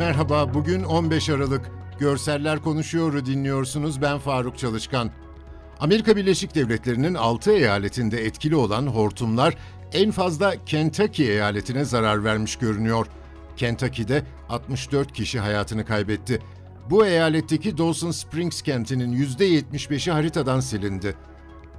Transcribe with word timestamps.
Merhaba, 0.00 0.54
bugün 0.54 0.82
15 0.82 1.28
Aralık. 1.28 1.70
Görseller 1.98 2.62
Konuşuyor'u 2.62 3.26
dinliyorsunuz. 3.26 4.02
Ben 4.02 4.18
Faruk 4.18 4.58
Çalışkan. 4.58 5.10
Amerika 5.80 6.16
Birleşik 6.16 6.54
Devletleri'nin 6.54 7.14
6 7.14 7.52
eyaletinde 7.52 8.24
etkili 8.24 8.56
olan 8.56 8.86
hortumlar 8.86 9.56
en 9.92 10.10
fazla 10.10 10.64
Kentucky 10.66 11.30
eyaletine 11.30 11.84
zarar 11.84 12.24
vermiş 12.24 12.56
görünüyor. 12.56 13.06
Kentucky'de 13.56 14.22
64 14.48 15.12
kişi 15.12 15.40
hayatını 15.40 15.84
kaybetti. 15.84 16.42
Bu 16.90 17.06
eyaletteki 17.06 17.78
Dawson 17.78 18.10
Springs 18.10 18.62
kentinin 18.62 19.26
%75'i 19.26 20.12
haritadan 20.12 20.60
silindi. 20.60 21.14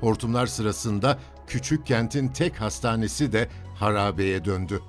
Hortumlar 0.00 0.46
sırasında 0.46 1.18
küçük 1.46 1.86
kentin 1.86 2.28
tek 2.28 2.60
hastanesi 2.60 3.32
de 3.32 3.48
harabeye 3.74 4.44
döndü. 4.44 4.80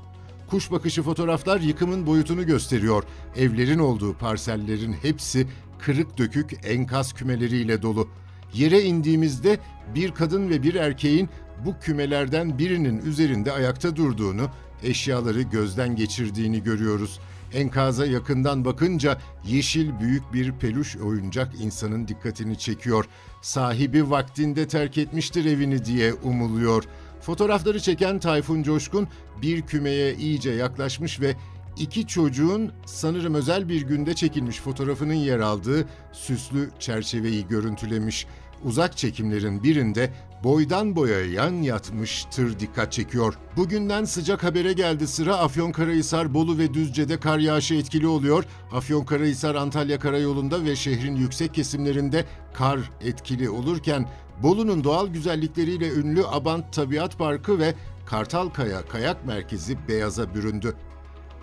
Kuş 0.52 0.72
bakışı 0.72 1.04
fotoğraflar 1.04 1.60
yıkımın 1.60 2.08
boyutunu 2.08 2.46
gösteriyor. 2.46 3.04
Evlerin 3.36 3.80
olduğu 3.80 4.14
parsellerin 4.14 4.94
hepsi 4.94 5.48
kırık 5.80 6.18
dökük 6.18 6.52
enkaz 6.64 7.14
kümeleriyle 7.14 7.82
dolu. 7.82 8.08
Yere 8.54 8.82
indiğimizde 8.82 9.60
bir 9.96 10.12
kadın 10.12 10.50
ve 10.50 10.64
bir 10.64 10.76
erkeğin 10.76 11.30
bu 11.66 11.80
kümelerden 11.80 12.58
birinin 12.58 12.98
üzerinde 13.06 13.52
ayakta 13.52 13.96
durduğunu, 13.96 14.50
eşyaları 14.84 15.42
gözden 15.42 15.96
geçirdiğini 15.96 16.64
görüyoruz. 16.64 17.20
Enkaza 17.54 18.06
yakından 18.06 18.66
bakınca 18.66 19.18
yeşil 19.46 20.00
büyük 20.00 20.34
bir 20.34 20.52
peluş 20.52 20.98
oyuncak 20.98 21.62
insanın 21.62 22.08
dikkatini 22.08 22.58
çekiyor. 22.58 23.06
Sahibi 23.42 24.10
vaktinde 24.10 24.68
terk 24.68 24.98
etmiştir 24.98 25.46
evini 25.46 25.86
diye 25.86 26.14
umuluyor. 26.14 26.84
Fotoğrafları 27.22 27.80
çeken 27.80 28.20
Tayfun 28.20 28.64
Coşkun 28.64 29.08
bir 29.42 29.62
kümeye 29.62 30.16
iyice 30.16 30.52
yaklaşmış 30.52 31.22
ve 31.22 31.36
iki 31.78 32.08
çocuğun 32.08 32.72
sanırım 32.86 33.34
özel 33.34 33.70
bir 33.70 33.82
günde 33.82 34.14
çekilmiş 34.14 34.60
fotoğrafının 34.60 35.14
yer 35.14 35.40
aldığı 35.40 35.86
süslü 36.12 36.70
çerçeveyi 36.80 37.48
görüntülemiş. 37.48 38.28
Uzak 38.66 38.98
çekimlerin 38.98 39.64
birinde 39.64 40.14
boydan 40.44 40.96
boya 40.96 41.26
yan 41.26 41.54
yatmış 41.54 42.26
tır 42.32 42.60
dikkat 42.60 42.92
çekiyor. 42.92 43.34
Bugünden 43.58 44.06
sıcak 44.06 44.44
habere 44.44 44.74
geldi 44.74 45.08
sıra 45.08 45.38
Afyonkarahisar, 45.38 46.34
Bolu 46.34 46.58
ve 46.58 46.74
Düzce'de 46.74 47.20
kar 47.20 47.40
yağışı 47.40 47.76
etkili 47.76 48.08
oluyor. 48.08 48.44
Afyonkarahisar 48.72 49.56
Antalya 49.56 50.00
Karayolu'nda 50.00 50.66
ve 50.66 50.76
şehrin 50.76 51.16
yüksek 51.16 51.54
kesimlerinde 51.54 52.26
kar 52.54 52.80
etkili 53.02 53.50
olurken 53.50 54.10
Bolu'nun 54.44 54.84
doğal 54.84 55.08
güzellikleriyle 55.08 55.90
ünlü 55.94 56.28
Abant 56.28 56.74
Tabiat 56.74 57.18
Parkı 57.18 57.60
ve 57.60 57.74
Kartalkaya 58.06 58.82
Kayak 58.88 59.26
Merkezi 59.26 59.88
beyaza 59.88 60.36
büründü. 60.36 60.76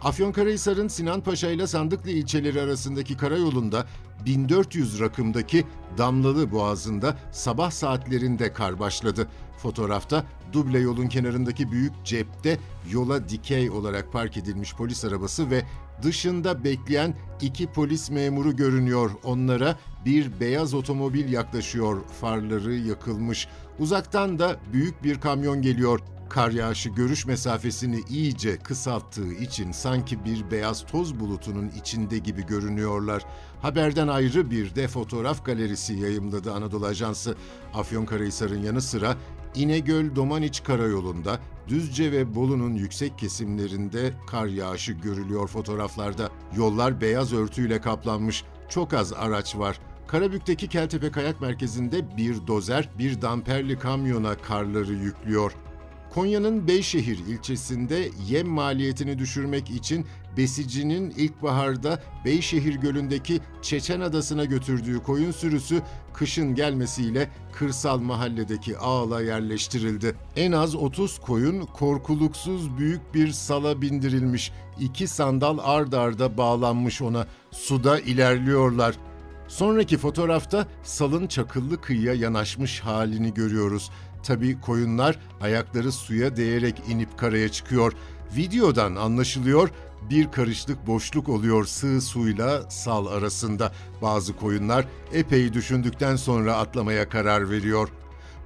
Afyonkarahisar'ın 0.02 0.88
Sinanpaşa 0.88 1.50
ile 1.50 1.66
Sandıklı 1.66 2.10
ilçeleri 2.10 2.60
arasındaki 2.60 3.16
karayolunda 3.16 3.86
1400 4.26 5.00
rakımdaki 5.00 5.64
Damlalı 5.98 6.52
Boğazı'nda 6.52 7.16
sabah 7.32 7.70
saatlerinde 7.70 8.52
kar 8.52 8.80
başladı. 8.80 9.28
Fotoğrafta 9.58 10.24
duble 10.52 10.78
yolun 10.78 11.06
kenarındaki 11.06 11.72
büyük 11.72 11.92
cepte 12.04 12.58
yola 12.90 13.28
dikey 13.28 13.70
olarak 13.70 14.12
park 14.12 14.36
edilmiş 14.36 14.74
polis 14.74 15.04
arabası 15.04 15.50
ve 15.50 15.62
dışında 16.02 16.64
bekleyen 16.64 17.14
iki 17.40 17.66
polis 17.66 18.10
memuru 18.10 18.56
görünüyor. 18.56 19.10
Onlara 19.24 19.78
bir 20.04 20.40
beyaz 20.40 20.74
otomobil 20.74 21.32
yaklaşıyor. 21.32 22.04
Farları 22.20 22.74
yakılmış. 22.74 23.48
Uzaktan 23.78 24.38
da 24.38 24.56
büyük 24.72 25.04
bir 25.04 25.20
kamyon 25.20 25.62
geliyor. 25.62 26.00
Kar 26.28 26.50
yağışı 26.50 26.88
görüş 26.88 27.26
mesafesini 27.26 28.00
iyice 28.08 28.56
kısalttığı 28.56 29.32
için 29.32 29.72
sanki 29.72 30.24
bir 30.24 30.50
beyaz 30.50 30.86
toz 30.86 31.20
bulutunun 31.20 31.68
içinde 31.68 32.18
gibi 32.18 32.46
görünüyorlar. 32.46 33.24
Haberden 33.62 34.08
ayrı 34.08 34.50
bir 34.50 34.74
de 34.74 34.88
fotoğraf 34.88 35.44
galerisi 35.44 35.94
yayımladı 35.94 36.52
Anadolu 36.52 36.86
Ajansı. 36.86 37.36
Afyonkarahisar'ın 37.74 38.62
yanı 38.62 38.82
sıra 38.82 39.16
İnegöl 39.54 40.16
Domaniç 40.16 40.62
Karayolu'nda 40.62 41.38
Düzce 41.68 42.12
ve 42.12 42.34
Bolu'nun 42.34 42.74
yüksek 42.74 43.18
kesimlerinde 43.18 44.12
kar 44.26 44.46
yağışı 44.46 44.92
görülüyor 44.92 45.48
fotoğraflarda. 45.48 46.30
Yollar 46.56 47.00
beyaz 47.00 47.32
örtüyle 47.32 47.80
kaplanmış. 47.80 48.44
Çok 48.68 48.94
az 48.94 49.12
araç 49.12 49.56
var. 49.56 49.80
Karabük'teki 50.06 50.68
Keltepe 50.68 51.10
Kayak 51.10 51.40
Merkezi'nde 51.40 52.16
bir 52.16 52.46
dozer, 52.46 52.88
bir 52.98 53.22
damperli 53.22 53.78
kamyona 53.78 54.34
karları 54.34 54.92
yüklüyor. 54.92 55.52
Konya'nın 56.14 56.68
Beyşehir 56.68 57.18
ilçesinde 57.18 58.08
yem 58.28 58.48
maliyetini 58.48 59.18
düşürmek 59.18 59.70
için 59.70 60.06
besicinin 60.36 61.10
ilkbaharda 61.10 62.02
Beyşehir 62.24 62.74
Gölü'ndeki 62.74 63.40
Çeçen 63.62 64.00
Adası'na 64.00 64.44
götürdüğü 64.44 65.02
koyun 65.02 65.30
sürüsü 65.30 65.82
kışın 66.14 66.54
gelmesiyle 66.54 67.30
kırsal 67.52 67.98
mahalledeki 67.98 68.78
ağla 68.78 69.20
yerleştirildi. 69.22 70.16
En 70.36 70.52
az 70.52 70.74
30 70.74 71.18
koyun 71.18 71.66
korkuluksuz 71.66 72.78
büyük 72.78 73.14
bir 73.14 73.32
sala 73.32 73.82
bindirilmiş. 73.82 74.52
İki 74.80 75.08
sandal 75.08 75.58
ard 75.62 75.92
arda 75.92 76.36
bağlanmış 76.36 77.02
ona. 77.02 77.26
Suda 77.50 78.00
ilerliyorlar. 78.00 78.94
Sonraki 79.48 79.98
fotoğrafta 79.98 80.66
salın 80.82 81.26
çakıllı 81.26 81.80
kıyıya 81.80 82.14
yanaşmış 82.14 82.80
halini 82.80 83.34
görüyoruz. 83.34 83.90
Tabii 84.22 84.60
koyunlar 84.60 85.18
ayakları 85.40 85.92
suya 85.92 86.36
değerek 86.36 86.82
inip 86.88 87.18
karaya 87.18 87.48
çıkıyor. 87.48 87.92
Videodan 88.36 88.94
anlaşılıyor 88.94 89.70
bir 90.10 90.30
karışlık 90.30 90.86
boşluk 90.86 91.28
oluyor 91.28 91.64
sığ 91.64 92.00
suyla 92.00 92.70
sal 92.70 93.06
arasında. 93.06 93.72
Bazı 94.02 94.36
koyunlar 94.36 94.86
epey 95.12 95.52
düşündükten 95.52 96.16
sonra 96.16 96.56
atlamaya 96.56 97.08
karar 97.08 97.50
veriyor. 97.50 97.88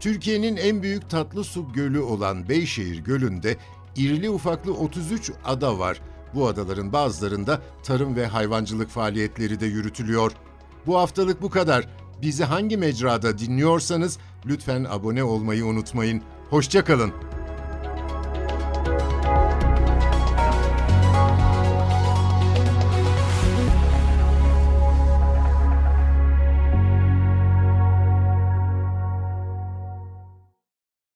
Türkiye'nin 0.01 0.57
en 0.57 0.83
büyük 0.83 1.11
tatlı 1.11 1.45
su 1.45 1.73
gölü 1.73 2.01
olan 2.01 2.49
Beyşehir 2.49 2.99
Gölü'nde 2.99 3.57
irili 3.97 4.31
ufaklı 4.31 4.75
33 4.75 5.33
ada 5.45 5.79
var. 5.79 6.01
Bu 6.35 6.49
adaların 6.49 6.93
bazılarında 6.93 7.63
tarım 7.83 8.17
ve 8.17 8.27
hayvancılık 8.27 8.89
faaliyetleri 8.89 9.61
de 9.61 9.67
yürütülüyor. 9.67 10.33
Bu 10.87 10.99
haftalık 10.99 11.43
bu 11.43 11.51
kadar. 11.51 11.89
Bizi 12.23 12.45
hangi 12.45 12.77
mecrada 12.77 13.39
dinliyorsanız 13.39 14.19
lütfen 14.47 14.87
abone 14.91 15.25
olmayı 15.25 15.67
unutmayın. 15.67 16.23
Hoşçakalın. 16.51 17.13